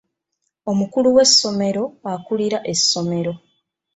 [0.71, 3.33] Omukulu w'essomero akulira essomero.